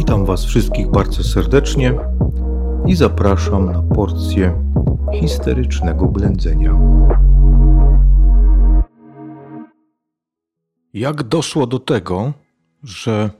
[0.00, 1.94] Witam Was wszystkich bardzo serdecznie
[2.86, 4.62] i zapraszam na porcję
[5.20, 6.78] histerycznego blędzenia.
[10.94, 12.32] Jak doszło do tego,
[12.82, 13.30] że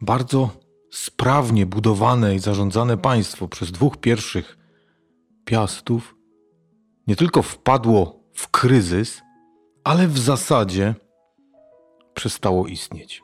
[0.00, 0.50] bardzo
[0.90, 4.58] sprawnie budowane i zarządzane państwo przez dwóch pierwszych
[5.44, 6.16] piastów
[7.06, 9.22] nie tylko wpadło w kryzys,
[9.84, 10.94] ale w zasadzie
[12.14, 13.22] przestało istnieć.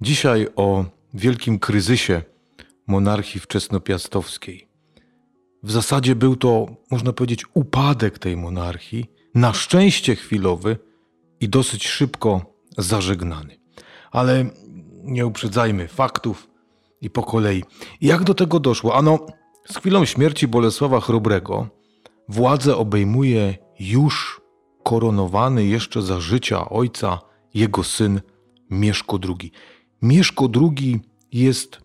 [0.00, 2.22] Dzisiaj o wielkim kryzysie
[2.86, 4.68] monarchii wczesnopiastowskiej.
[5.62, 10.78] W zasadzie był to, można powiedzieć, upadek tej monarchii, na szczęście chwilowy
[11.40, 13.58] i dosyć szybko zażegnany.
[14.10, 14.50] Ale
[15.04, 16.48] nie uprzedzajmy faktów
[17.00, 17.64] i po kolei.
[18.00, 18.94] Jak do tego doszło?
[18.94, 19.26] Ano,
[19.70, 21.68] z chwilą śmierci Bolesława Chrobrego
[22.28, 24.40] władzę obejmuje już
[24.82, 27.20] koronowany jeszcze za życia ojca
[27.54, 28.20] jego syn
[28.70, 29.52] Mieszko II.
[30.02, 31.00] Mieszko II
[31.32, 31.80] jest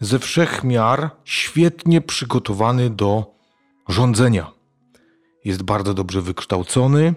[0.00, 3.34] ze wszech miar świetnie przygotowany do
[3.88, 4.52] rządzenia.
[5.44, 7.14] Jest bardzo dobrze wykształcony.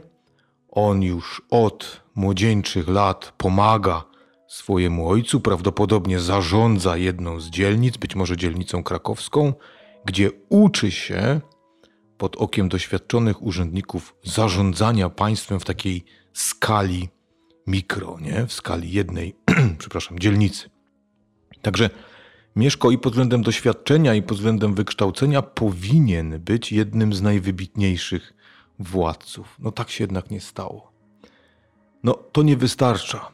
[0.70, 4.04] On już od młodzieńczych lat pomaga
[4.48, 9.54] swojemu ojcu, prawdopodobnie zarządza jedną z dzielnic, być może dzielnicą krakowską,
[10.06, 11.42] gdzie uczy się
[12.18, 17.10] pod okiem doświadczonych urzędników zarządzania państwem w takiej skali
[17.68, 18.46] mikro, nie?
[18.48, 19.36] w skali jednej,
[19.80, 20.70] przepraszam, dzielnicy.
[21.62, 21.90] Także
[22.56, 28.34] Mieszko i pod względem doświadczenia, i pod względem wykształcenia powinien być jednym z najwybitniejszych
[28.80, 29.56] władców.
[29.60, 30.92] No tak się jednak nie stało.
[32.04, 33.32] No to nie wystarcza.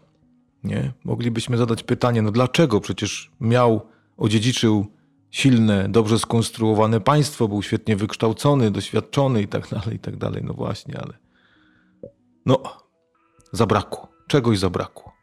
[0.63, 0.93] Nie?
[1.03, 2.79] Moglibyśmy zadać pytanie, no dlaczego?
[2.79, 3.81] Przecież miał,
[4.17, 4.85] odziedziczył
[5.31, 10.43] silne, dobrze skonstruowane państwo, był świetnie wykształcony, doświadczony i tak dalej, i tak dalej.
[10.43, 11.13] No właśnie, ale
[12.45, 12.63] no
[13.51, 14.11] zabrakło.
[14.31, 15.13] Czegoś zabrakło.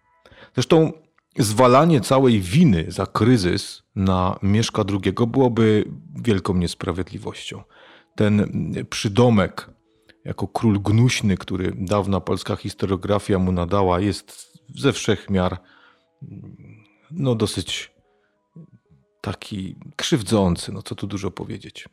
[0.54, 0.92] Zresztą
[1.38, 5.84] zwalanie całej winy za kryzys na Mieszka II byłoby
[6.22, 7.62] wielką niesprawiedliwością.
[8.16, 8.46] Ten
[8.90, 9.70] przydomek
[10.24, 15.58] jako król gnuśny, który dawna polska historiografia mu nadała, jest ze wszech miar
[17.10, 17.92] no dosyć
[19.20, 21.88] taki krzywdzący, no co tu dużo powiedzieć.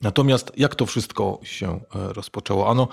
[0.00, 2.70] Natomiast jak to wszystko się e, rozpoczęło?
[2.70, 2.88] Ano,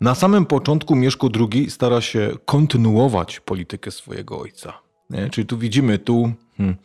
[0.00, 4.72] na samym początku Mieszko II stara się kontynuować politykę swojego ojca.
[5.10, 5.30] Nie?
[5.30, 6.76] Czyli tu widzimy, tu hmm,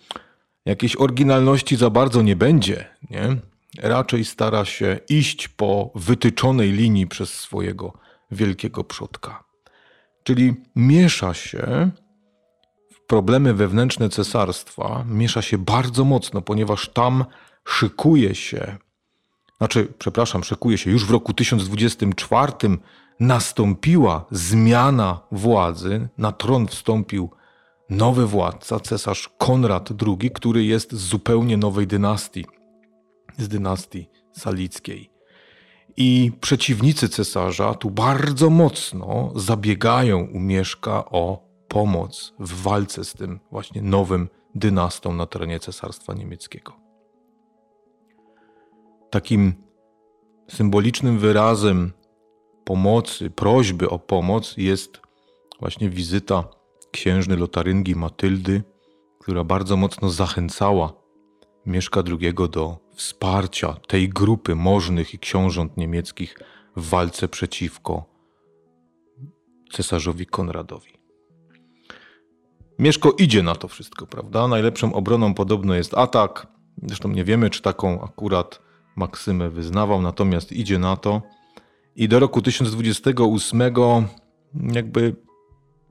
[0.65, 2.85] jakiejś oryginalności za bardzo nie będzie.
[3.09, 3.35] Nie?
[3.81, 7.93] Raczej stara się iść po wytyczonej linii przez swojego
[8.31, 9.43] wielkiego przodka.
[10.23, 11.91] Czyli miesza się
[12.93, 17.25] w problemy wewnętrzne cesarstwa, miesza się bardzo mocno, ponieważ tam
[17.65, 18.77] szykuje się,
[19.57, 22.53] znaczy, przepraszam, szykuje się, już w roku 1024
[23.19, 27.29] nastąpiła zmiana władzy, na tron wstąpił
[27.89, 32.45] nowy władca, cesarz Konrad II, który jest z zupełnie nowej dynastii,
[33.37, 35.11] z dynastii salickiej.
[35.97, 43.39] I przeciwnicy cesarza tu bardzo mocno zabiegają u Mieszka o pomoc w walce z tym
[43.51, 46.73] właśnie nowym dynastą na terenie Cesarstwa Niemieckiego.
[49.09, 49.53] Takim
[50.47, 51.91] symbolicznym wyrazem
[52.65, 55.01] pomocy, prośby o pomoc jest
[55.59, 56.43] właśnie wizyta
[56.91, 58.63] księżny Lotaryngii Matyldy,
[59.19, 60.93] która bardzo mocno zachęcała
[61.65, 66.39] Mieszka II do wsparcia tej grupy możnych i książąt niemieckich
[66.75, 68.05] w walce przeciwko
[69.71, 70.93] cesarzowi Konradowi.
[72.79, 74.47] Mieszko idzie na to wszystko, prawda?
[74.47, 76.47] Najlepszą obroną podobno jest atak.
[76.83, 78.59] Zresztą nie wiemy, czy taką akurat
[78.95, 81.21] maksymę wyznawał, natomiast idzie na to.
[81.95, 83.61] I do roku 1028
[84.73, 85.15] jakby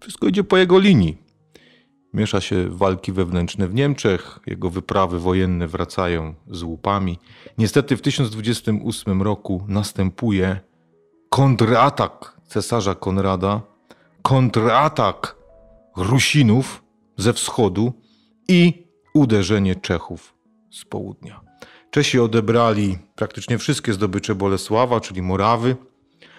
[0.01, 1.23] wszystko idzie po jego linii.
[2.15, 7.19] Miesza się walki wewnętrzne w Niemczech, jego wyprawy wojenne wracają z łupami.
[7.59, 10.61] Niestety w 1028 roku następuje
[11.29, 13.61] kontratak cesarza Konrada,
[14.23, 15.37] kontratak
[15.97, 16.83] Rusinów
[17.17, 17.93] ze wschodu
[18.49, 20.35] i uderzenie Czechów
[20.71, 21.41] z południa.
[21.91, 25.77] Czesi odebrali praktycznie wszystkie zdobycze Bolesława, czyli Morawy.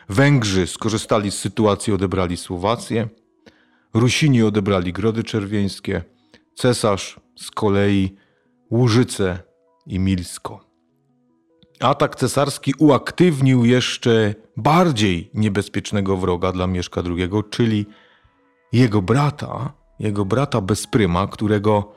[0.10, 3.08] Węgrzy skorzystali z sytuacji, odebrali Słowację.
[3.94, 6.04] Rusini odebrali Grody Czerwieńskie,
[6.56, 8.16] cesarz z kolei
[8.72, 9.40] Łużyce
[9.88, 10.66] i Milsko.
[11.80, 17.86] Atak cesarski uaktywnił jeszcze bardziej niebezpiecznego wroga dla Mieszka II, czyli
[18.72, 21.94] jego brata, jego brata Bezpryma, którego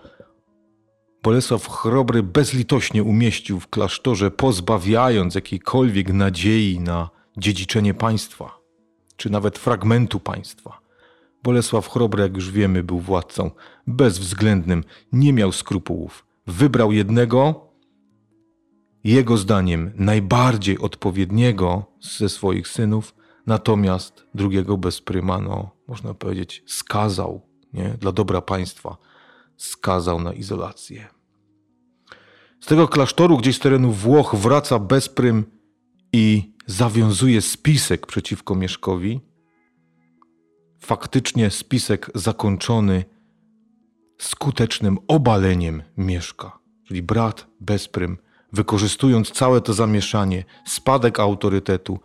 [1.22, 8.58] Bolesław Chrobry bezlitośnie umieścił w klasztorze, pozbawiając jakiejkolwiek nadziei na dziedziczenie państwa,
[9.16, 10.86] czy nawet fragmentu państwa
[11.46, 13.50] Bolesław Chrobry, jak już wiemy, był władcą
[13.86, 16.26] bezwzględnym, nie miał skrupułów.
[16.46, 17.70] Wybrał jednego,
[19.04, 23.14] jego zdaniem najbardziej odpowiedniego ze swoich synów,
[23.46, 27.40] natomiast drugiego bez pryma, no, można powiedzieć, skazał
[27.72, 27.88] nie?
[27.88, 28.96] dla dobra państwa,
[29.56, 31.06] skazał na izolację.
[32.60, 35.44] Z tego klasztoru gdzieś z terenu Włoch wraca bezprym
[36.12, 39.20] i zawiązuje spisek przeciwko Mieszkowi.
[40.80, 43.04] Faktycznie spisek zakończony
[44.18, 48.18] skutecznym obaleniem Mieszka, czyli brat bezprym,
[48.52, 51.98] wykorzystując całe to zamieszanie, spadek autorytetu,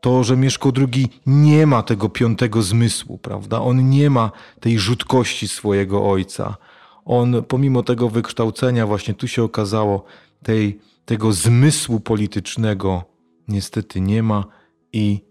[0.00, 3.60] to, że Mieszko II nie ma tego piątego zmysłu, prawda?
[3.60, 6.56] On nie ma tej rzutkości swojego ojca.
[7.04, 10.04] On, pomimo tego wykształcenia, właśnie tu się okazało,
[10.42, 13.13] tej, tego zmysłu politycznego
[13.48, 14.44] niestety nie ma
[14.92, 15.24] i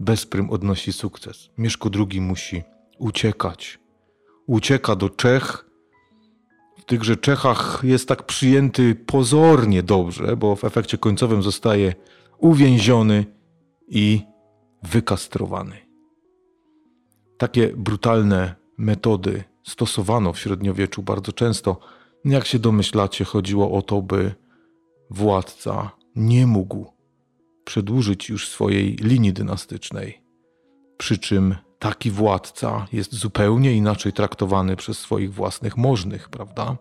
[0.00, 1.50] bezprym odnosi sukces.
[1.58, 2.62] Mieszko II musi
[2.98, 3.78] uciekać.
[4.46, 5.70] Ucieka do Czech.
[6.78, 11.94] W tychże Czechach jest tak przyjęty pozornie dobrze, bo w efekcie końcowym zostaje
[12.38, 13.26] uwięziony
[13.88, 14.22] i
[14.82, 15.76] wykastrowany.
[17.38, 21.78] Takie brutalne metody stosowano w średniowieczu bardzo często.
[22.24, 24.34] Jak się domyślacie, chodziło o to, by
[25.10, 26.93] władca nie mógł
[27.64, 30.22] przedłużyć już swojej linii dynastycznej.
[30.96, 36.76] Przy czym taki władca jest zupełnie inaczej traktowany przez swoich własnych możnych, prawda?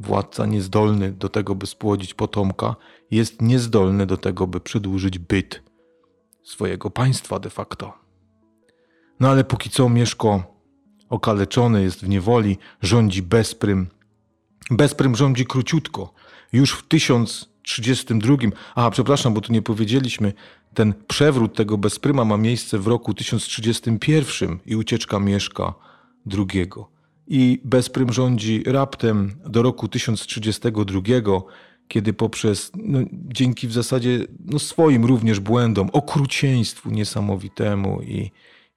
[0.00, 2.76] Władca niezdolny do tego, by spłodzić potomka,
[3.10, 5.62] jest niezdolny do tego, by przedłużyć byt
[6.42, 7.92] swojego państwa de facto.
[9.20, 10.52] No ale póki co Mieszko
[11.08, 13.88] okaleczony jest w niewoli, rządzi bezprym.
[14.70, 16.14] Bezprym rządzi króciutko.
[16.52, 16.88] Już w
[17.62, 18.36] 1032,
[18.74, 20.32] a przepraszam, bo tu nie powiedzieliśmy,
[20.74, 25.74] ten przewrót tego bezpryma ma miejsce w roku 1031 i ucieczka Mieszka
[26.38, 26.66] II.
[27.26, 31.00] I bezprym rządzi raptem do roku 1032,
[31.88, 38.30] kiedy poprzez, no, dzięki w zasadzie no, swoim również błędom, okrucieństwu niesamowitemu i,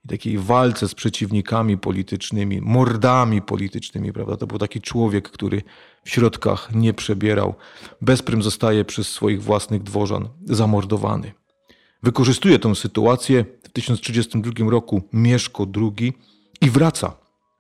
[0.06, 4.38] i takiej walce z przeciwnikami politycznymi, mordami politycznymi, prawda?
[4.38, 5.62] To był taki człowiek, który
[6.04, 7.56] w środkach nie przebierał.
[8.02, 11.32] Bezprym zostaje przez swoich własnych dworzan zamordowany.
[12.04, 16.14] Wykorzystuje tę sytuację w 1032 roku Mieszko II
[16.62, 17.18] i wraca.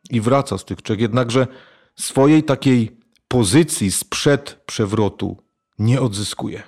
[0.09, 0.99] I wraca z tych Czech.
[0.99, 1.47] Jednakże
[1.95, 5.37] swojej takiej pozycji sprzed przewrotu
[5.79, 6.63] nie odzyskuje.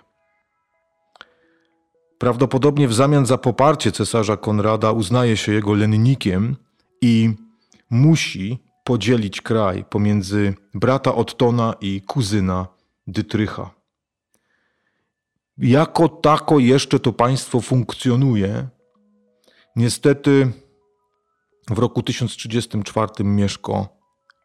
[2.17, 6.55] Prawdopodobnie w zamian za poparcie cesarza Konrada uznaje się jego lennikiem
[7.01, 7.33] i
[7.89, 12.67] musi podzielić kraj pomiędzy brata Ottona i kuzyna
[13.07, 13.69] Dytrycha.
[15.57, 18.67] Jako tako jeszcze to państwo funkcjonuje.
[19.75, 20.51] Niestety
[21.69, 23.87] w roku 1034 Mieszko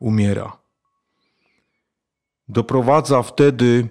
[0.00, 0.56] umiera.
[2.48, 3.88] Doprowadza wtedy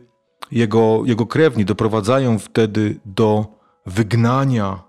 [0.51, 4.83] jego, jego krewni, doprowadzają wtedy do wygnania,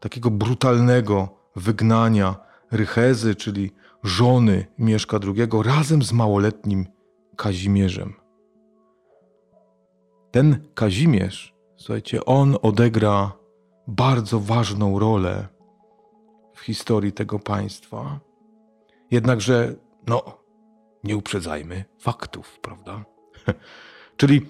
[0.00, 2.36] takiego brutalnego wygnania
[2.70, 3.72] Rychezy, czyli
[4.02, 6.86] żony Mieszka II, razem z małoletnim
[7.36, 8.14] Kazimierzem.
[10.30, 13.32] Ten Kazimierz, słuchajcie, on odegra
[13.86, 15.48] bardzo ważną rolę
[16.54, 18.20] w historii tego państwa.
[19.10, 19.74] Jednakże,
[20.06, 20.38] no,
[21.04, 23.04] nie uprzedzajmy faktów, prawda?
[24.16, 24.40] Czyli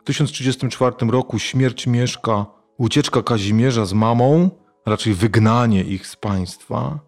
[0.00, 2.46] w 1034 roku śmierć Mieszka,
[2.78, 4.50] ucieczka Kazimierza z mamą,
[4.86, 6.98] raczej wygnanie ich z państwa.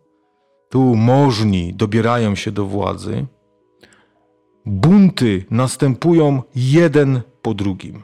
[0.71, 3.27] Tu możni dobierają się do władzy.
[4.67, 8.03] Bunty następują jeden po drugim.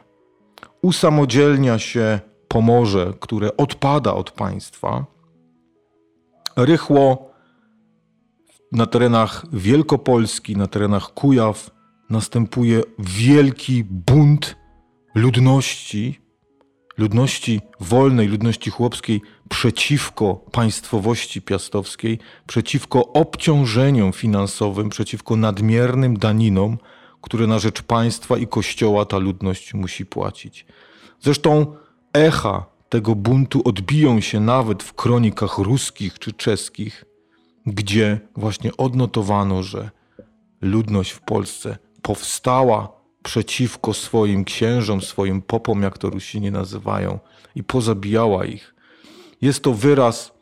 [0.82, 5.06] Usamodzielnia się Pomorze, które odpada od państwa.
[6.56, 7.30] Rychło
[8.72, 11.70] na terenach Wielkopolski, na terenach Kujaw
[12.10, 14.56] następuje wielki bunt
[15.14, 16.25] ludności,
[16.98, 26.78] ludności wolnej, ludności chłopskiej przeciwko państwowości piastowskiej, przeciwko obciążeniom finansowym, przeciwko nadmiernym daninom,
[27.20, 30.66] które na rzecz państwa i kościoła ta ludność musi płacić.
[31.20, 31.76] Zresztą
[32.12, 37.04] echa tego buntu odbiją się nawet w kronikach ruskich czy czeskich,
[37.66, 39.90] gdzie właśnie odnotowano, że
[40.60, 42.95] ludność w Polsce powstała
[43.26, 47.18] przeciwko swoim księżom, swoim popom, jak to Rusini nazywają,
[47.54, 48.74] i pozabijała ich.
[49.40, 50.32] Jest to wyraz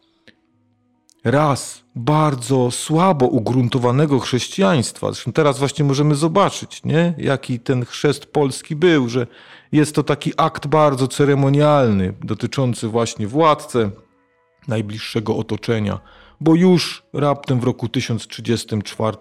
[1.24, 5.12] raz bardzo słabo ugruntowanego chrześcijaństwa.
[5.12, 7.14] Zresztą teraz właśnie możemy zobaczyć, nie?
[7.18, 9.26] jaki ten chrzest polski był, że
[9.72, 13.90] jest to taki akt bardzo ceremonialny, dotyczący właśnie władcy,
[14.68, 16.00] najbliższego otoczenia,
[16.44, 19.16] bo już raptem w roku 1034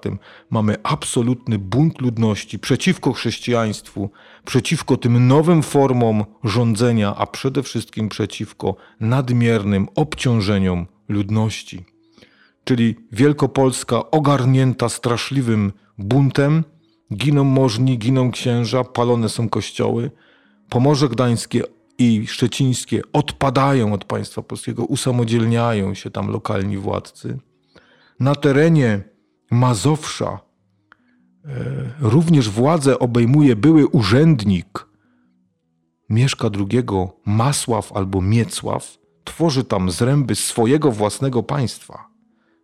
[0.50, 4.10] mamy absolutny bunt ludności przeciwko chrześcijaństwu,
[4.46, 11.86] przeciwko tym nowym formom rządzenia, a przede wszystkim przeciwko nadmiernym obciążeniom ludności.
[12.64, 16.64] Czyli Wielkopolska ogarnięta straszliwym buntem,
[17.14, 20.12] giną możni, giną księża, palone są kościoły,
[20.70, 21.64] Pomorze Gdańskie
[21.98, 27.40] i szczecińskie odpadają od państwa polskiego, usamodzielniają się tam lokalni władcy.
[28.20, 29.04] Na terenie
[29.52, 30.40] Mazowsza
[31.46, 31.50] e,
[32.00, 34.88] również władzę obejmuje były urzędnik
[36.10, 36.84] Mieszka II,
[37.26, 42.08] Masław albo Miecław, tworzy tam zręby swojego własnego państwa.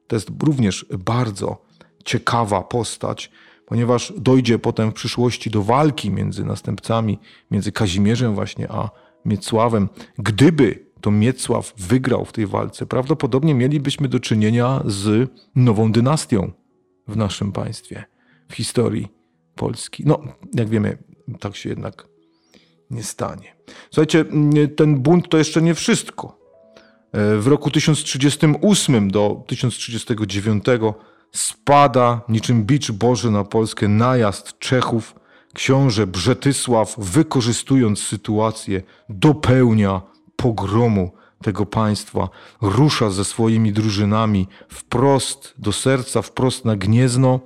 [0.08, 1.62] To jest również bardzo
[2.06, 3.32] ciekawa postać,
[3.66, 7.20] ponieważ dojdzie potem w przyszłości do walki między następcami,
[7.52, 8.90] między Kazimierzem właśnie a
[9.26, 9.90] Miecławem.
[10.18, 16.52] Gdyby to Miecław wygrał w tej walce, prawdopodobnie mielibyśmy do czynienia z nową dynastią
[17.08, 18.04] w naszym państwie,
[18.50, 19.08] w historii
[19.56, 20.04] Polski.
[20.06, 20.22] No,
[20.54, 20.98] jak wiemy,
[21.40, 22.08] tak się jednak
[22.92, 23.56] nie stanie.
[23.92, 24.26] Słuchajcie,
[24.76, 26.40] ten bunt to jeszcze nie wszystko.
[27.14, 30.66] W roku 1038 do 1039
[31.32, 35.16] spada niczym bicz Boży na Polskę najazd Czechów
[35.60, 40.02] książę Brzetysław, wykorzystując sytuację, dopełnia
[40.36, 41.12] pogromu
[41.44, 42.30] tego państwa,
[42.62, 47.40] rusza ze swoimi drużynami wprost do serca, wprost na Gniezno,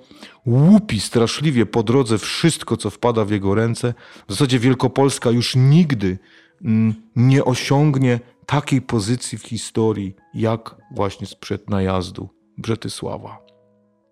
[0.46, 3.94] łupi straszliwie po drodze wszystko, co wpada w jego ręce.
[4.28, 6.20] W zasadzie Wielkopolska już nigdy
[6.66, 13.38] mm, nie osiągnie takiej pozycji w historii, jak właśnie sprzed najazdu Brzetysława.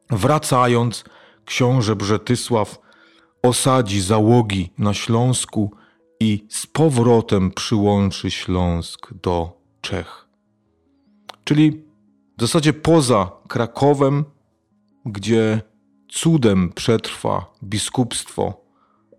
[0.09, 1.03] Wracając,
[1.45, 2.90] książę Brzetysław
[3.43, 5.71] osadzi załogi na Śląsku
[6.19, 10.27] i z powrotem przyłączy Śląsk do Czech.
[11.43, 11.71] Czyli
[12.37, 14.25] w zasadzie poza Krakowem,
[15.05, 15.61] gdzie
[16.09, 18.65] cudem przetrwa biskupstwo,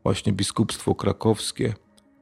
[0.02, 1.74] właśnie biskupstwo krakowskie,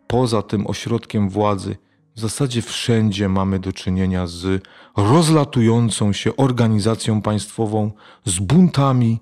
[0.07, 1.77] poza tym ośrodkiem władzy,
[2.15, 4.65] w zasadzie wszędzie mamy do czynienia z
[4.97, 7.93] rozlatującą się organizacją państwową,
[8.25, 9.21] z buntami,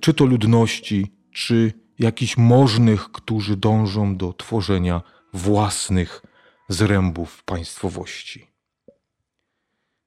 [0.00, 6.22] czy to ludności, czy jakichś możnych, którzy dążą do tworzenia własnych
[6.68, 8.50] zrębów państwowości.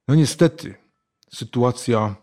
[0.08, 0.76] No niestety,
[1.34, 2.16] sytuacja,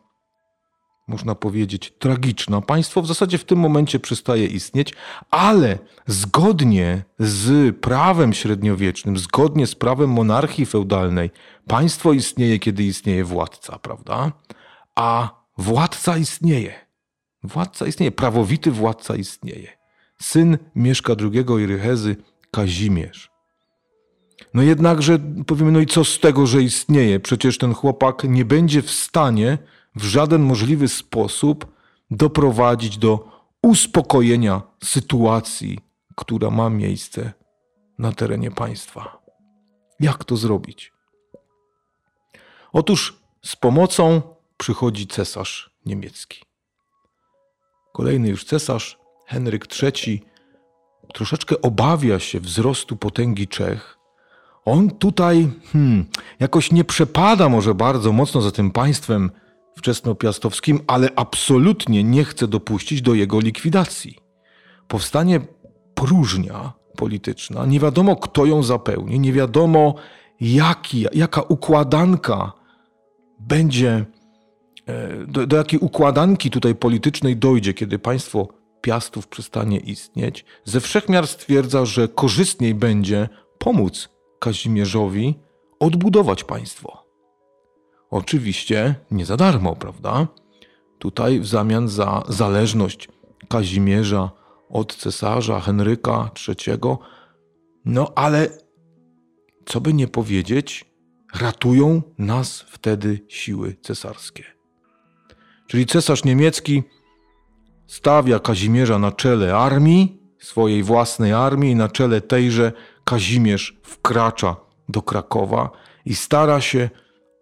[1.08, 2.60] można powiedzieć, tragiczna.
[2.60, 4.94] Państwo w zasadzie w tym momencie przestaje istnieć,
[5.30, 11.30] ale zgodnie z prawem średniowiecznym, zgodnie z prawem monarchii feudalnej,
[11.66, 14.32] państwo istnieje, kiedy istnieje władca, prawda?
[14.94, 16.16] A władca
[17.46, 19.68] Władca istnieje, prawowity władca istnieje.
[20.22, 22.16] Syn Mieszka II i Rychezy,
[22.50, 23.30] Kazimierz.
[24.54, 27.20] No jednakże powiemy, no i co z tego, że istnieje?
[27.20, 29.58] Przecież ten chłopak nie będzie w stanie
[29.96, 31.66] w żaden możliwy sposób
[32.10, 33.28] doprowadzić do
[33.62, 35.78] uspokojenia sytuacji,
[36.14, 37.32] która ma miejsce
[37.98, 39.22] na terenie państwa.
[40.00, 40.92] Jak to zrobić?
[42.72, 44.22] Otóż z pomocą
[44.56, 46.45] przychodzi cesarz niemiecki
[47.96, 50.22] kolejny już cesarz, Henryk III,
[51.14, 53.98] troszeczkę obawia się wzrostu potęgi Czech.
[54.64, 56.04] On tutaj hmm,
[56.40, 59.30] jakoś nie przepada może bardzo mocno za tym państwem
[59.76, 64.18] wczesnopiastowskim, ale absolutnie nie chce dopuścić do jego likwidacji.
[64.88, 65.40] Powstanie
[65.94, 69.94] próżnia polityczna, nie wiadomo kto ją zapełni, nie wiadomo
[70.40, 72.52] jaki, jaka układanka
[73.40, 74.06] będzie
[75.26, 78.48] do, do jakiej układanki tutaj politycznej dojdzie, kiedy państwo
[78.80, 83.28] Piastów przestanie istnieć, ze wszechmiar stwierdza, że korzystniej będzie
[83.58, 85.34] pomóc Kazimierzowi
[85.80, 87.06] odbudować państwo.
[88.10, 90.26] Oczywiście nie za darmo, prawda?
[90.98, 93.08] Tutaj w zamian za zależność
[93.48, 94.30] Kazimierza
[94.68, 96.78] od cesarza Henryka III,
[97.84, 98.48] no ale
[99.66, 100.84] co by nie powiedzieć,
[101.40, 104.55] ratują nas wtedy siły cesarskie.
[105.66, 106.82] Czyli cesarz niemiecki
[107.86, 112.72] stawia Kazimierza na czele armii, swojej własnej armii, i na czele tejże
[113.04, 114.56] Kazimierz wkracza
[114.88, 115.70] do Krakowa
[116.04, 116.90] i stara się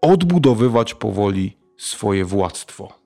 [0.03, 3.05] odbudowywać powoli swoje władztwo.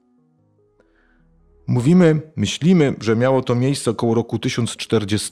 [1.67, 5.31] Mówimy, myślimy, że miało to miejsce około roku 1040,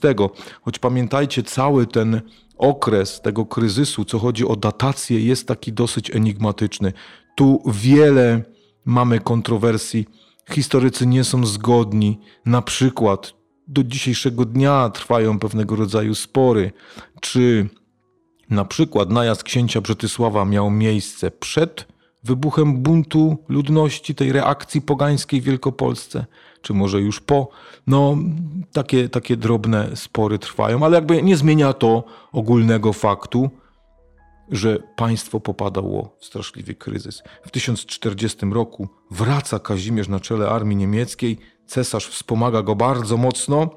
[0.62, 2.20] choć pamiętajcie, cały ten
[2.58, 6.92] okres tego kryzysu, co chodzi o datację, jest taki dosyć enigmatyczny.
[7.36, 8.42] Tu wiele
[8.86, 10.06] mamy kontrowersji.
[10.50, 12.20] Historycy nie są zgodni.
[12.46, 13.34] Na przykład
[13.68, 16.72] do dzisiejszego dnia trwają pewnego rodzaju spory,
[17.20, 17.68] czy
[18.50, 21.86] na przykład najazd księcia Brzetysława miał miejsce przed
[22.24, 26.26] wybuchem buntu ludności, tej reakcji pogańskiej w Wielkopolsce,
[26.62, 27.48] czy może już po.
[27.86, 28.16] No,
[28.72, 33.50] takie, takie drobne spory trwają, ale jakby nie zmienia to ogólnego faktu,
[34.50, 37.22] że państwo popadało w straszliwy kryzys.
[37.42, 43.70] W 1040 roku wraca Kazimierz na czele armii niemieckiej, cesarz wspomaga go bardzo mocno.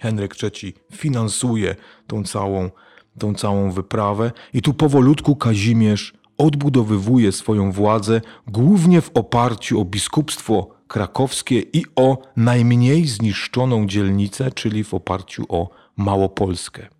[0.00, 2.70] Henryk III finansuje tą całą,
[3.18, 10.68] tą całą wyprawę i tu powolutku Kazimierz odbudowywuje swoją władzę głównie w oparciu o biskupstwo
[10.88, 16.99] krakowskie i o najmniej zniszczoną dzielnicę, czyli w oparciu o Małopolskę.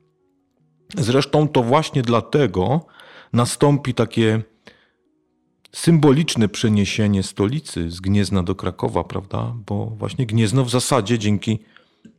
[0.99, 2.87] Zresztą to właśnie dlatego
[3.33, 4.43] nastąpi takie
[5.73, 9.55] symboliczne przeniesienie stolicy z Gniezna do Krakowa, prawda?
[9.67, 11.59] Bo właśnie Gniezno w zasadzie dzięki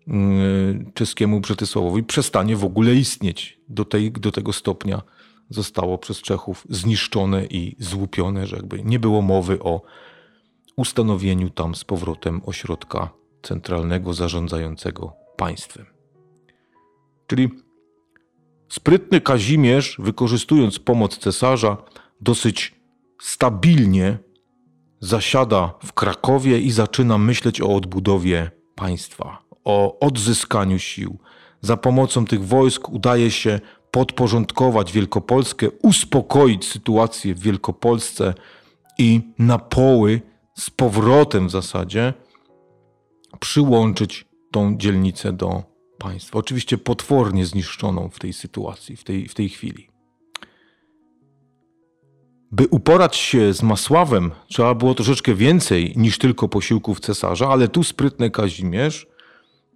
[0.08, 3.60] mm, czeskiemu Brzetysławowi przestanie w ogóle istnieć.
[3.70, 5.02] Do, tej, do tego stopnia
[5.50, 9.82] zostało przez Czechów zniszczone i złupione, że jakby nie było mowy o
[10.76, 13.10] ustanowieniu tam z powrotem ośrodka
[13.42, 15.86] centralnego zarządzającego państwem.
[17.28, 17.50] Czyli
[18.72, 21.78] sprytny Kazimierz, wykorzystując pomoc cesarza,
[22.22, 22.76] dosyć
[23.22, 24.18] stabilnie
[25.00, 31.18] zasiada w Krakowie i zaczyna myśleć o odbudowie państwa, o odzyskaniu sił.
[31.62, 33.60] Za pomocą tych wojsk udaje się
[33.92, 38.34] podporządkować Wielkopolskę, uspokoić sytuację w Wielkopolsce
[38.98, 40.22] i na poły
[40.56, 42.14] z powrotem w zasadzie
[43.40, 45.71] przyłączyć tą dzielnicę do
[46.02, 46.40] państwa.
[46.40, 49.88] Oczywiście potwornie zniszczoną w tej sytuacji, w tej, w tej chwili.
[52.52, 57.84] By uporać się z Masławem, trzeba było troszeczkę więcej niż tylko posiłków cesarza, ale tu
[57.84, 59.08] sprytny Kazimierz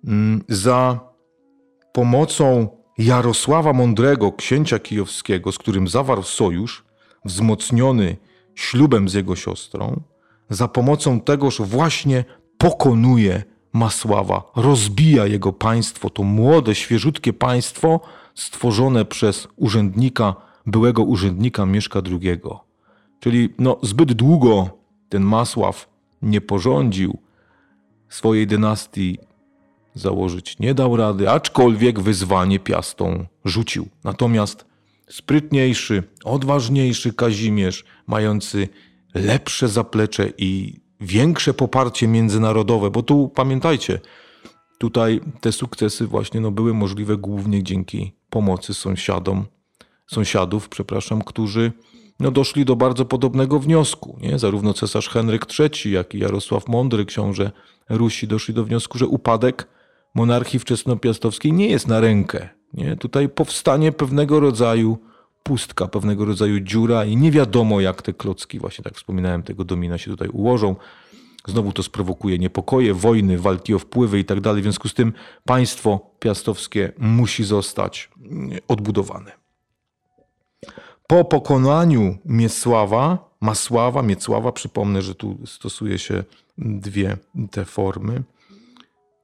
[0.07, 0.99] mm, za
[1.93, 2.67] pomocą
[2.97, 6.83] Jarosława Mądrego, księcia kijowskiego, z którym zawarł sojusz,
[7.25, 8.17] wzmocniony
[8.55, 10.01] ślubem z jego siostrą,
[10.49, 12.25] za pomocą tegoż właśnie
[12.57, 13.43] pokonuje
[13.75, 17.99] Masława, rozbija jego państwo, to młode, świeżutkie państwo
[18.35, 22.41] stworzone przez urzędnika, byłego urzędnika Mieszka II.
[23.19, 24.69] Czyli no, zbyt długo
[25.09, 25.89] ten Masław
[26.21, 27.17] nie porządził
[28.09, 29.17] swojej dynastii
[29.93, 33.87] założyć nie dał rady, aczkolwiek wyzwanie piastą rzucił.
[34.03, 34.65] Natomiast
[35.09, 38.69] sprytniejszy, odważniejszy Kazimierz, mający
[39.13, 43.99] lepsze zaplecze i większe poparcie międzynarodowe, bo tu pamiętajcie,
[44.77, 49.45] tutaj te sukcesy właśnie no, były możliwe głównie dzięki pomocy sąsiadom,
[50.07, 51.71] sąsiadów, przepraszam, którzy
[52.19, 54.17] no, doszli do bardzo podobnego wniosku.
[54.21, 54.39] Nie?
[54.39, 57.51] Zarówno cesarz Henryk III, jak i Jarosław Mądry, książę
[57.89, 59.67] Rusi, doszli do wniosku, że upadek
[60.15, 62.49] monarchii wczesnopiastowskiej nie jest na rękę.
[62.73, 62.95] Nie?
[62.95, 64.97] Tutaj powstanie pewnego rodzaju
[65.47, 69.97] pustka, pewnego rodzaju dziura i nie wiadomo jak te klocki, właśnie tak wspominałem, tego domina
[69.97, 70.75] się tutaj ułożą.
[71.47, 74.61] Znowu to sprowokuje niepokoje, wojny, walki o wpływy i tak dalej.
[74.61, 75.13] W związku z tym
[75.45, 79.31] państwo piastowskie musi zostać mm, odbudowane.
[81.07, 86.23] Po pokonaniu Miesława, Masława, Miecława, przypomnę, że tu stosuje się
[86.57, 87.17] dwie
[87.51, 88.23] te formy,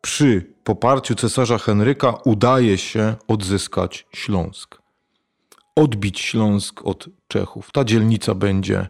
[0.02, 4.81] przy poparciu cesarza Henryka udaje się odzyskać Śląsk.
[5.76, 7.72] Odbić Śląsk od Czechów.
[7.72, 8.88] Ta dzielnica będzie,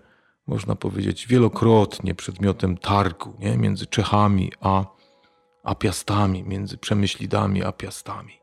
[0.48, 3.58] można powiedzieć, wielokrotnie przedmiotem targu nie?
[3.58, 4.86] między Czechami a,
[5.64, 8.34] a Piastami, między Przemyślidami a Piastami.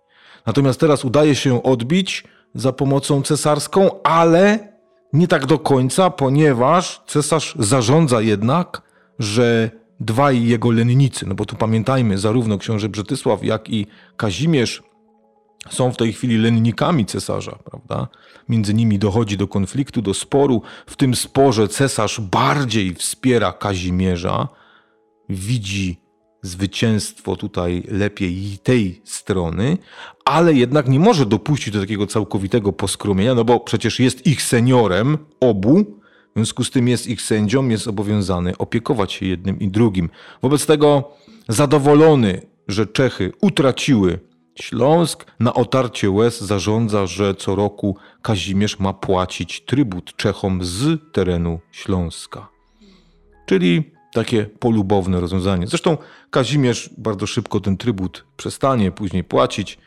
[0.46, 2.24] Natomiast teraz udaje się odbić
[2.54, 4.72] za pomocą cesarską, ale
[5.12, 8.82] nie tak do końca, ponieważ cesarz zarządza jednak,
[9.18, 9.70] że
[10.00, 14.82] dwaj jego lennicy, no bo tu pamiętajmy, zarówno książę Brzetysław, jak i Kazimierz
[15.70, 18.08] są w tej chwili lennikami cesarza, prawda?
[18.48, 20.62] Między nimi dochodzi do konfliktu, do sporu.
[20.86, 24.48] W tym sporze cesarz bardziej wspiera Kazimierza,
[25.28, 26.00] widzi
[26.42, 29.78] zwycięstwo tutaj lepiej tej strony,
[30.24, 35.18] ale jednak nie może dopuścić do takiego całkowitego poskromienia, no bo przecież jest ich seniorem
[35.40, 35.98] obu,
[36.30, 40.10] w związku z tym jest ich sędzią, jest obowiązany opiekować się jednym i drugim.
[40.42, 41.10] Wobec tego
[41.48, 44.18] zadowolony, że Czechy utraciły
[44.62, 51.60] Śląsk, na otarcie łez zarządza, że co roku Kazimierz ma płacić trybut Czechom z terenu
[51.72, 52.48] Śląska.
[53.46, 55.66] Czyli takie polubowne rozwiązanie.
[55.66, 55.96] Zresztą
[56.30, 59.78] Kazimierz bardzo szybko ten trybut przestanie później płacić.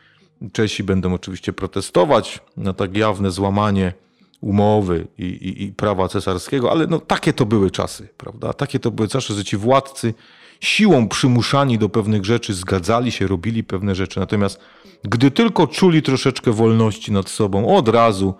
[0.52, 3.92] Czesi będą oczywiście protestować na tak jawne złamanie
[4.40, 8.52] umowy i, i, i, prawa cesarskiego, ale no, takie to były czasy, prawda?
[8.52, 10.14] Takie to były czasy, że ci władcy
[10.62, 14.20] siłą przymuszani do pewnych rzeczy zgadzali się, robili pewne rzeczy.
[14.20, 14.60] Natomiast
[15.04, 18.34] gdy tylko czuli troszeczkę wolności nad sobą, od razu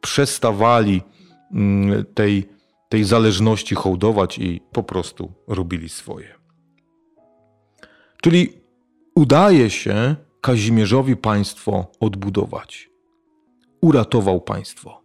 [0.00, 1.02] przestawali
[1.52, 2.48] mm, tej,
[2.88, 6.34] tej zależności hołdować i po prostu robili swoje.
[8.22, 8.52] Czyli
[9.14, 12.90] udaje się Kazimierzowi państwo odbudować.
[13.80, 15.02] Uratował państwo.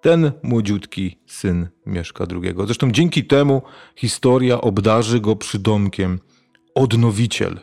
[0.00, 2.54] Ten młodziutki syn Mieszka II.
[2.64, 3.62] Zresztą dzięki temu
[3.96, 6.20] historia obdarzy go przydomkiem
[6.74, 7.60] odnowiciel.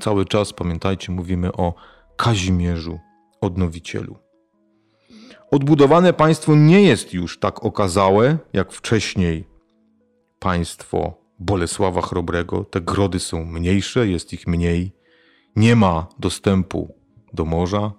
[0.00, 1.74] Cały czas, pamiętajcie, mówimy o
[2.16, 2.98] Kazimierzu
[3.40, 4.18] Odnowicielu.
[5.50, 9.44] Odbudowane państwo nie jest już tak okazałe jak wcześniej
[10.38, 12.64] państwo Bolesława Chrobrego.
[12.64, 14.92] Te grody są mniejsze, jest ich mniej.
[15.56, 16.94] Nie ma dostępu
[17.32, 17.92] do morza.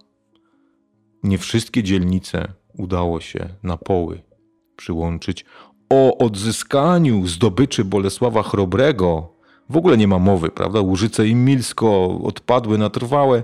[1.23, 4.21] Nie wszystkie dzielnice udało się na poły
[4.75, 5.45] przyłączyć.
[5.89, 9.37] O odzyskaniu zdobyczy Bolesława Chrobrego
[9.69, 10.81] w ogóle nie ma mowy, prawda?
[10.81, 13.41] Łużyce i Milsko odpadły na trwałe.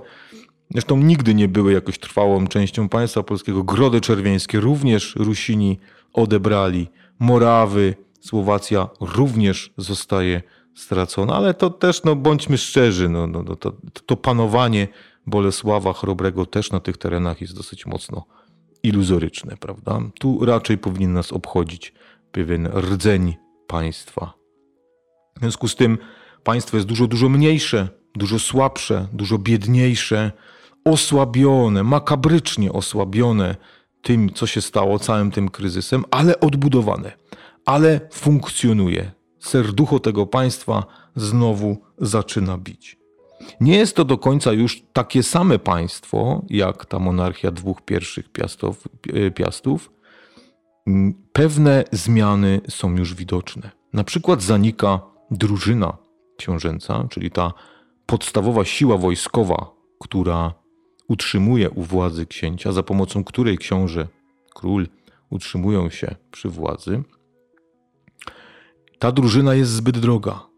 [0.71, 3.63] Zresztą nigdy nie były jakoś trwałą częścią państwa polskiego.
[3.63, 5.79] Grody czerwieńskie również Rusini
[6.13, 6.87] odebrali.
[7.19, 10.41] Morawy, Słowacja również zostaje
[10.75, 13.73] stracona, ale to też, no bądźmy szczerzy, no, no, no to,
[14.05, 14.87] to panowanie
[15.27, 18.25] Bolesława Chrobrego też na tych terenach jest dosyć mocno
[18.83, 19.99] iluzoryczne, prawda?
[20.19, 21.93] Tu raczej powinien nas obchodzić
[22.31, 23.35] pewien rdzeń
[23.67, 24.33] państwa.
[25.35, 25.97] W związku z tym
[26.43, 30.31] państwo jest dużo, dużo mniejsze, dużo słabsze, dużo biedniejsze,
[30.85, 33.55] osłabione, makabrycznie osłabione
[34.01, 37.11] tym, co się stało, całym tym kryzysem, ale odbudowane,
[37.65, 39.11] ale funkcjonuje.
[39.39, 40.83] Serducho tego państwa
[41.15, 43.02] znowu zaczyna bić.
[43.61, 48.87] Nie jest to do końca już takie same państwo, jak ta monarchia dwóch pierwszych piastów.
[49.13, 49.91] E, piastów.
[51.33, 53.71] Pewne zmiany są już widoczne.
[53.93, 54.99] Na przykład zanika
[55.31, 55.97] drużyna
[56.37, 57.53] książęca, czyli ta
[58.05, 60.53] podstawowa siła wojskowa, która
[61.07, 64.07] utrzymuje u władzy księcia, za pomocą której książę,
[64.55, 64.87] król
[65.29, 67.03] utrzymują się przy władzy.
[68.99, 70.52] Ta drużyna jest zbyt droga.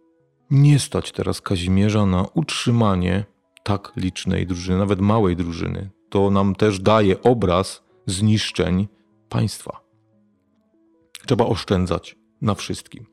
[0.52, 3.26] Nie stać teraz Kazimierza na utrzymanie
[3.64, 5.90] tak licznej drużyny, nawet małej drużyny.
[6.10, 8.88] To nam też daje obraz zniszczeń
[9.30, 9.82] państwa.
[11.26, 13.06] Trzeba oszczędzać na wszystkim.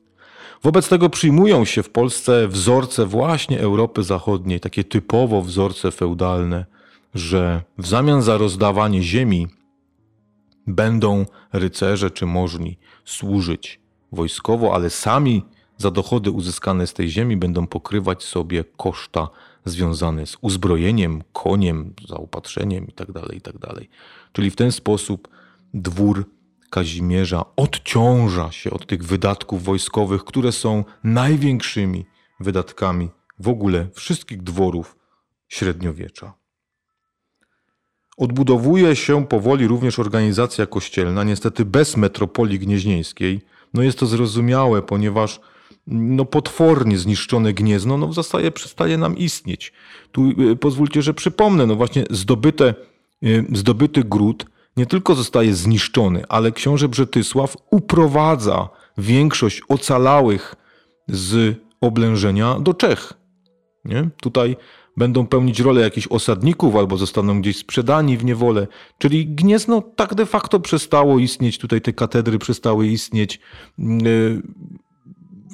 [0.63, 6.65] Wobec tego przyjmują się w Polsce wzorce właśnie Europy Zachodniej, takie typowo wzorce feudalne,
[7.13, 9.47] że w zamian za rozdawanie ziemi
[10.67, 13.79] będą rycerze czy możni służyć
[14.11, 15.43] wojskowo, ale sami
[15.83, 19.29] za dochody uzyskane z tej ziemi będą pokrywać sobie koszta
[19.65, 23.13] związane z uzbrojeniem, koniem, zaopatrzeniem itd.
[23.13, 23.67] Tak itd.
[23.67, 23.83] Tak
[24.33, 25.27] Czyli w ten sposób
[25.73, 26.25] dwór
[26.69, 32.05] Kazimierza odciąża się od tych wydatków wojskowych, które są największymi
[32.39, 34.95] wydatkami w ogóle wszystkich dworów
[35.47, 36.33] średniowiecza.
[38.17, 43.41] Odbudowuje się powoli również organizacja kościelna, niestety bez metropolii gnieźnieńskiej.
[43.73, 45.39] No jest to zrozumiałe, ponieważ
[45.87, 49.73] no potwornie zniszczone Gniezno no zostaje, przestaje nam istnieć.
[50.11, 52.75] Tu y, pozwólcie, że przypomnę, no właśnie zdobyte,
[53.23, 54.45] y, zdobyty gród
[54.77, 60.55] nie tylko zostaje zniszczony, ale książę Brzetysław uprowadza większość ocalałych
[61.07, 63.13] z oblężenia do Czech.
[63.85, 64.09] Nie?
[64.21, 64.55] Tutaj
[64.97, 68.67] będą pełnić rolę jakichś osadników albo zostaną gdzieś sprzedani w niewolę.
[68.97, 73.39] Czyli Gniezno tak de facto przestało istnieć, tutaj te katedry przestały istnieć.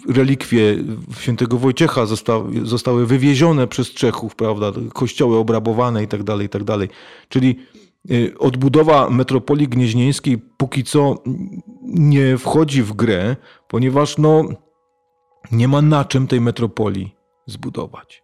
[0.07, 0.77] Relikwie
[1.19, 4.71] świętego Wojciecha zostały, zostały wywiezione przez Czechów, prawda?
[4.93, 6.63] Kościoły obrabowane i tak dalej, i tak.
[7.29, 7.59] Czyli
[8.12, 11.15] y, odbudowa metropolii gnieźnieńskiej póki co
[11.83, 13.35] nie wchodzi w grę,
[13.67, 14.43] ponieważ no,
[15.51, 18.23] nie ma na czym tej metropolii zbudować.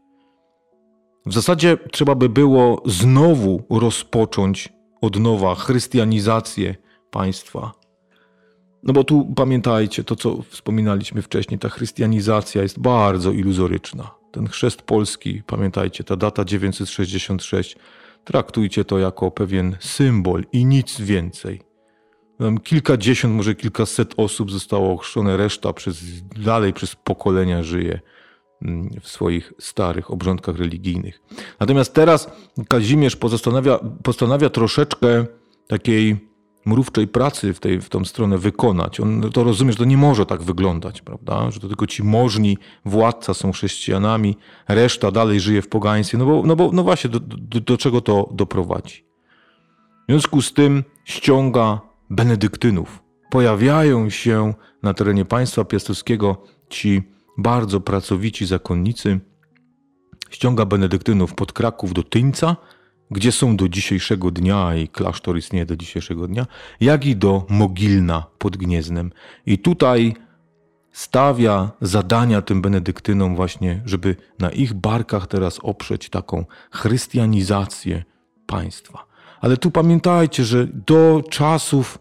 [1.26, 6.76] W zasadzie trzeba by było znowu rozpocząć od nowa chrystianizację
[7.12, 7.85] państwa.
[8.86, 14.12] No bo tu pamiętajcie, to co wspominaliśmy wcześniej, ta chrystianizacja jest bardzo iluzoryczna.
[14.32, 17.78] Ten chrzest polski, pamiętajcie, ta data 966,
[18.24, 21.62] traktujcie to jako pewien symbol i nic więcej.
[22.40, 28.00] Tam kilkadziesiąt, może kilkaset osób zostało ochrzczone, reszta przez, dalej przez pokolenia żyje
[28.62, 31.22] Mm, w swoich starych obrządkach religijnych.
[31.60, 32.30] Natomiast teraz
[32.68, 35.26] Kazimierz postanawia, postanawia troszeczkę
[35.68, 36.30] takiej
[36.66, 39.00] mrówczej pracy w, tej, w tą stronę wykonać.
[39.00, 41.52] On to rozumie, że to nie może tak wyglądać, prawda?
[41.52, 46.18] Że to tylko ci możni władca są chrześcijanami, reszta dalej żyje w pogaństwie.
[46.18, 49.06] No bo, no bo no właśnie, do, do, do czego to doprowadzi?
[50.08, 53.04] W związku z tym ściąga benedyktynów.
[53.30, 57.04] Pojawiają się na terenie państwa piastowskiego ci
[57.38, 59.20] bardzo pracowici zakonnicy,
[60.30, 62.56] ściąga benedyktynów pod Kraków do Tyńca
[63.12, 66.46] gdzie są do dzisiejszego dnia i klasztor istnieje do dzisiejszego dnia,
[66.82, 69.12] jak i do Mogilna pod Gnieznem.
[69.46, 70.14] I tutaj
[70.92, 78.04] stawia zadania tym benedyktynom właśnie, żeby na ich barkach teraz oprzeć taką chrystianizację
[78.46, 79.06] państwa.
[79.42, 82.00] Ale tu pamiętajcie, że do czasów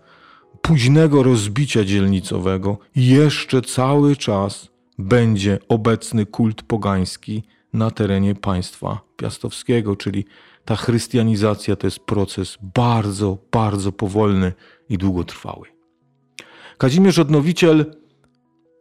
[0.63, 10.25] późnego rozbicia dzielnicowego jeszcze cały czas będzie obecny kult pogański na terenie państwa piastowskiego, czyli
[10.65, 14.53] ta chrystianizacja to jest proces bardzo, bardzo powolny
[14.89, 15.69] i długotrwały.
[16.79, 17.95] Kazimierz Odnowiciel,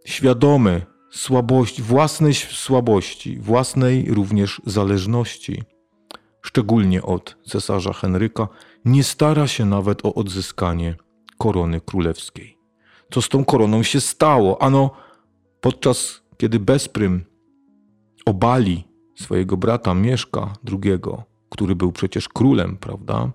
[0.05, 5.63] świadomy słabości, własnej słabości, własnej również zależności,
[6.41, 8.47] szczególnie od cesarza Henryka,
[8.85, 10.95] nie stara się nawet o odzyskanie
[11.37, 12.57] korony królewskiej.
[13.11, 14.61] Co z tą koroną się stało?
[14.61, 14.91] Ano,
[15.61, 17.25] podczas kiedy Bezprym
[18.25, 18.83] obali
[19.15, 20.99] swojego brata Mieszka II,
[21.53, 23.31] który był przecież królem, prawda,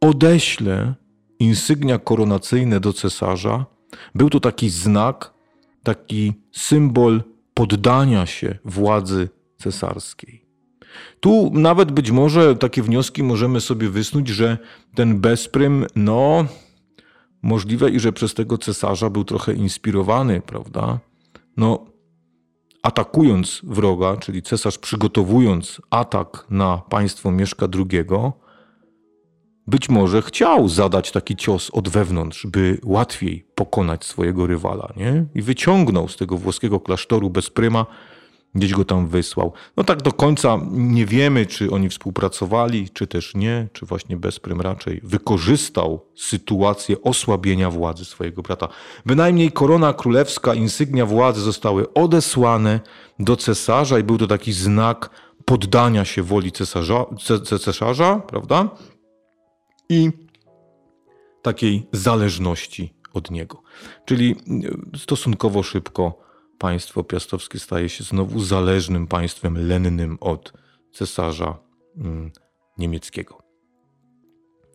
[0.00, 0.94] odeśle
[1.38, 3.66] insygnia koronacyjne do cesarza.
[4.14, 5.34] Był to taki znak,
[5.82, 7.22] taki symbol
[7.54, 9.28] poddania się władzy
[9.58, 10.46] cesarskiej.
[11.20, 14.58] Tu nawet być może takie wnioski możemy sobie wysnuć, że
[14.94, 16.46] ten bezprym, no,
[17.42, 20.98] możliwe i że przez tego cesarza był trochę inspirowany, prawda?
[21.56, 21.86] No,
[22.84, 28.04] atakując wroga, czyli cesarz przygotowując atak na państwo Mieszka II,
[29.66, 35.24] być może chciał zadać taki cios od wewnątrz, by łatwiej pokonać swojego rywala, nie?
[35.34, 37.86] I wyciągnął z tego włoskiego klasztoru bez pryma
[38.54, 39.52] gdzieś go tam wysłał.
[39.76, 44.60] No tak do końca nie wiemy, czy oni współpracowali, czy też nie, czy właśnie Bezprym
[44.60, 48.68] raczej wykorzystał sytuację osłabienia władzy swojego brata.
[49.06, 52.80] Bynajmniej korona królewska, insygnia władzy zostały odesłane
[53.18, 55.10] do cesarza i był to taki znak
[55.44, 57.04] poddania się woli cesarza,
[57.60, 58.68] cesarza prawda?
[59.88, 60.10] I
[61.42, 63.62] takiej zależności od niego.
[64.04, 64.36] Czyli
[64.96, 66.23] stosunkowo szybko
[66.58, 70.52] państwo piastowskie staje się znowu zależnym państwem lennym od
[70.92, 71.58] cesarza
[71.96, 72.30] mm,
[72.78, 73.42] niemieckiego.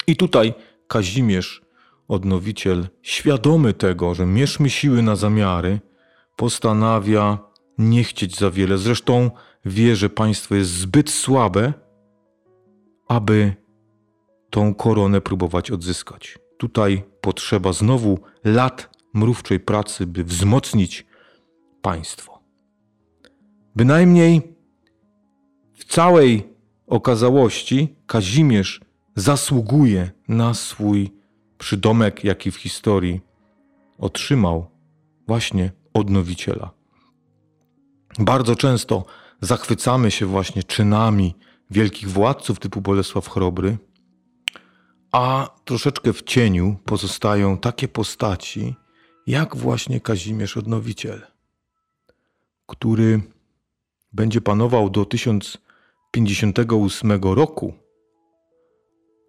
[0.08, 0.54] I tutaj
[0.88, 1.62] Kazimierz,
[2.08, 5.80] odnowiciel, świadomy tego, że mierzmy siły na zamiary,
[6.36, 7.38] postanawia
[7.78, 8.78] nie chcieć za wiele.
[8.78, 9.32] Zresztą
[9.66, 11.74] wie, że państwo jest zbyt słabe,
[13.08, 13.54] aby
[14.50, 16.40] tą koronę próbować odzyskać.
[16.58, 21.06] Tutaj potrzeba znowu lat mrówczej pracy, by wzmocnić
[21.82, 22.40] państwo.
[23.76, 24.56] Bynajmniej
[25.74, 26.54] w całej
[26.88, 28.82] okazałości Kazimierz
[29.16, 31.14] zasługuje na swój
[31.58, 33.22] przydomek, jaki w historii
[33.98, 34.68] otrzymał
[35.28, 36.72] właśnie odnowiciela.
[38.20, 39.06] Bardzo często
[39.42, 41.36] zachwycamy się właśnie czynami
[41.72, 43.78] wielkich władców typu Bolesław Chrobry,
[45.12, 48.76] a troszeczkę w cieniu pozostają takie postaci,
[49.28, 51.39] jak właśnie Kazimierz Odnowiciel
[52.70, 53.22] który
[54.14, 57.74] będzie panował do 1058 roku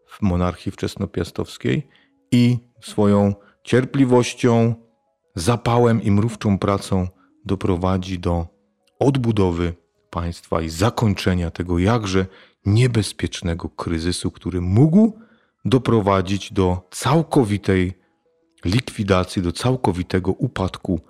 [0.07, 1.88] w monarchii wczesnopiastowskiej
[2.33, 4.74] i swoją cierpliwością,
[5.35, 7.09] zapałem i mrówczą pracą
[7.44, 8.46] doprowadzi do
[8.98, 9.74] odbudowy
[10.11, 12.26] państwa i zakończenia tego jakże
[12.66, 15.12] niebezpiecznego kryzysu, który mógł
[15.64, 17.92] doprowadzić do całkowitej
[18.64, 21.00] likwidacji, do całkowitego upadku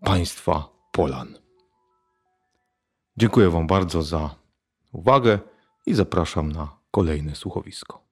[0.00, 1.43] państwa Polan.
[3.16, 4.34] Dziękuję Wam bardzo za
[4.92, 5.38] uwagę
[5.86, 8.03] i zapraszam na kolejne słuchowisko.